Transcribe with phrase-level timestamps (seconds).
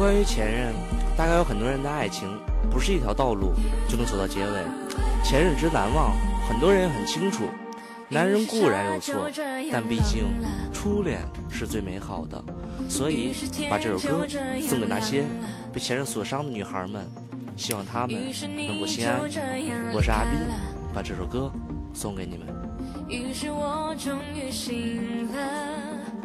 [0.00, 0.72] 关于前任，
[1.14, 2.26] 大概有很多人的爱情
[2.70, 3.52] 不是一条道路
[3.86, 4.64] 就能走到结尾。
[5.22, 6.16] 前任之难忘，
[6.48, 7.44] 很多人也很清楚。
[8.08, 9.30] 男人固然有错，
[9.70, 10.24] 但毕竟
[10.72, 11.20] 初恋
[11.50, 12.42] 是最美好的。
[12.88, 13.34] 所以
[13.68, 14.26] 把这首歌
[14.62, 15.22] 送给那些
[15.70, 17.06] 被前任所伤的女孩们，
[17.54, 18.16] 希望她们
[18.56, 19.20] 能够心安。
[19.92, 20.32] 我是阿斌，
[20.94, 21.52] 把这首歌
[21.92, 22.46] 送给你们。
[23.06, 26.19] 于是我终于醒了。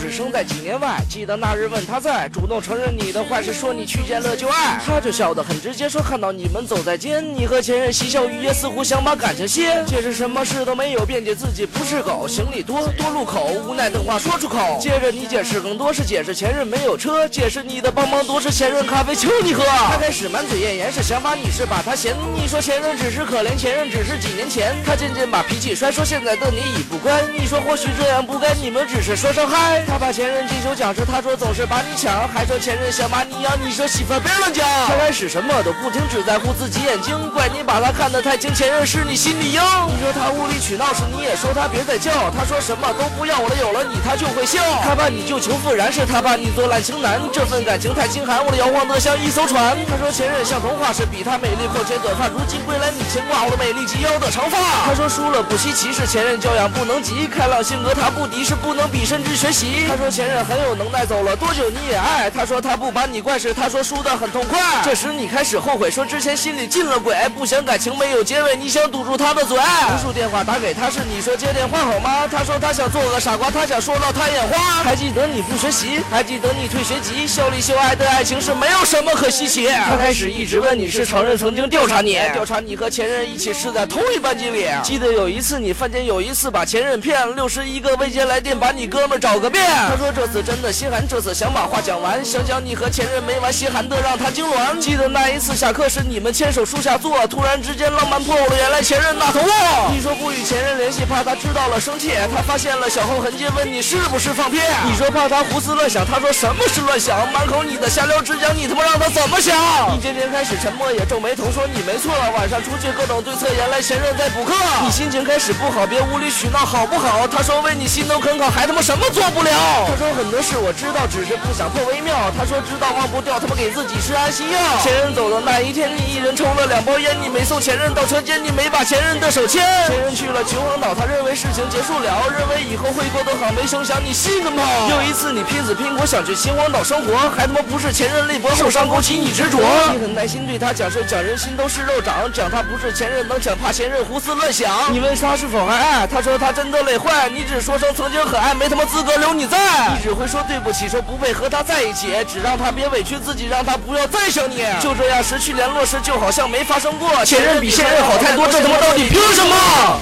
[0.00, 9.84] 是生在几年外，记得那日问他在，主动承认你的坏事，说你去见了旧爱，他就笑得很直接，说看到你们走在街，你和前任嬉笑雨夜，似乎想把感情歇。
[9.86, 14.78] 解释什么事都没有，辩解自己不是狗，行李多多路口，无奈的话说出口。
[14.80, 19.62] 接着你解释更多是解释前任没有车，解释你的帮忙多是前任咖啡求你喝。
[19.64, 24.74] 他开始满嘴艳言是想法，你是把他嫌，你说前任只是可怜，前任只是几年前。
[24.86, 29.84] 他渐渐把脾气摔，说现在的你已不乖，你说或许这样不该，你们只是说声嗨。
[29.90, 34.64] 他把前任进修讲师，他说总是把你抢，还说前任想把你养，你说媳妇别乱讲。
[34.86, 39.60] 他开始什么都不听，只在乎自己眼睛，怪你把他看得太轻，前任是你心里硬。
[39.90, 44.62] 你说他无理取闹时，你也说他别再叫，他说什么都不要了，有了你他就会笑。
[44.84, 49.76] 他怕你旧情复燃，是他怕你做滥情男，这份感情太心寒，我的摇晃得像一艘船。
[49.90, 54.56] 他说前任像童话是比他美丽，况且短发，如今归来你牵挂我的美丽及腰的长发。
[54.86, 59.79] 他说输了不稀奇，是前任教养不能及，开朗性格他不敌，是不能比甚至学习。
[59.88, 62.30] 他说前任很有能耐，走了多久你也爱。
[62.30, 64.60] 他说他不把你怪事，他说输得很痛快。
[64.84, 69.58] 这时你开始后悔，说之前心里进了鬼，不想感情没有结尾，你想堵住他的嘴。
[69.58, 72.28] 无数电话打给他，是你说接电话好吗？
[72.30, 74.82] 他说他想做个傻瓜，他想说到他眼花。
[74.82, 79.68] 还记得你不学习，还记得你退学籍，秀里秀爱的爱情是没有什么可稀奇。
[79.68, 84.66] 他开始一直问你是承认曾经调查你，调查你和前任一起是在同一班级里。
[84.82, 89.59] 记得有一次你犯贱，有一次把前任骗，六十一个未接来电把你哥们找个遍。
[89.88, 94.78] 他说这次真的心寒，这次想把话讲完，想想你和前任没完，心寒的让他痉挛。
[94.78, 99.90] 记得那一次下课时，你们牵手树下坐，突然之间浪漫破了，原来前任那头卧。
[99.92, 104.58] 你说不与前任联系，怕他知道了生气，他发现了小后痕迹，问你是不是放屁。
[104.84, 109.56] 你说怕他胡思乱想，他说什么是乱想，满口你的瞎聊，只讲你他妈让他怎么想。
[109.94, 114.54] 你渐渐开始沉默，也皱眉头，说你没错，晚上出去各种对策，原来前任在补课。
[114.82, 117.26] 你心情开始不好，别无理取闹，好不好？
[117.26, 119.49] 他说为你心都肯考，还他妈什么做不了？
[119.86, 122.30] 他说很多事我知道，只是不想破微妙。
[122.36, 124.58] 他说知道忘不掉，他妈给自己吃安心药。
[124.82, 129.62] 前任走的那一天，你一人抽了两包烟，你没送前任到车间，你没把前任的手牵。
[129.88, 134.62] 前任去了秦皇岛，他认为事情结束了，认为以后会过得好，没成想你心更跑。
[134.88, 139.58] 又一次你拼死拼活想去秦皇岛生活，还他妈不是前任泪薄受伤勾起你执着。
[139.92, 144.70] 你很耐心对他讲述，讲人心都是肉长，讲他不是前任能讲，怕前任胡思乱想。
[144.92, 149.94] 你问他是否还爱，他说他真的累坏，你只说声曾经很爱，没他妈资格留你在。
[149.94, 154.64] 你只会说对不起，说不配和他在一起，只让他别委屈自己，让他不要再想你。
[154.80, 157.24] 就这样失去联络时，就好像没发生过。
[157.24, 160.00] 前任比现任好太多，这他妈到底凭什么？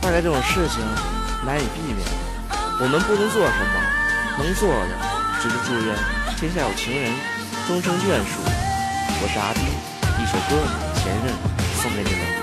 [0.00, 0.80] 大概这种事情
[1.44, 2.06] 难以避免，
[2.80, 4.94] 我们不能做什么，能做的
[5.42, 5.94] 只是祝愿
[6.38, 7.12] 天下有情人
[7.66, 8.40] 终成眷属。
[9.20, 9.64] 我是阿斌，
[10.22, 10.62] 一首歌
[11.02, 11.34] 《前任》
[11.82, 12.37] 送给你们。